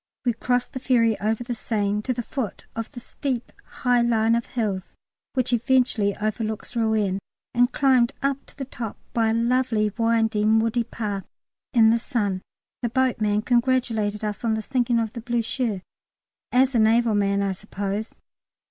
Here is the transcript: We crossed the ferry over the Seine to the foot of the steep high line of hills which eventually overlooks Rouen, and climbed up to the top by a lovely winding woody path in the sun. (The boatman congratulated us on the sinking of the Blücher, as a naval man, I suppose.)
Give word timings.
We 0.25 0.33
crossed 0.33 0.73
the 0.73 0.79
ferry 0.79 1.15
over 1.19 1.43
the 1.43 1.53
Seine 1.53 2.01
to 2.01 2.11
the 2.11 2.23
foot 2.23 2.65
of 2.75 2.91
the 2.91 2.99
steep 2.99 3.51
high 3.65 4.01
line 4.01 4.33
of 4.33 4.47
hills 4.47 4.95
which 5.33 5.53
eventually 5.53 6.17
overlooks 6.17 6.75
Rouen, 6.75 7.19
and 7.53 7.71
climbed 7.71 8.11
up 8.23 8.43
to 8.47 8.57
the 8.57 8.65
top 8.65 8.97
by 9.13 9.29
a 9.29 9.33
lovely 9.35 9.93
winding 9.99 10.57
woody 10.57 10.85
path 10.85 11.27
in 11.71 11.91
the 11.91 11.99
sun. 11.99 12.41
(The 12.81 12.89
boatman 12.89 13.43
congratulated 13.43 14.25
us 14.25 14.43
on 14.43 14.55
the 14.55 14.63
sinking 14.63 14.97
of 14.97 15.13
the 15.13 15.21
Blücher, 15.21 15.83
as 16.51 16.73
a 16.73 16.79
naval 16.79 17.13
man, 17.13 17.43
I 17.43 17.51
suppose.) 17.51 18.15